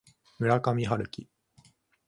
[0.39, 1.27] 村上春樹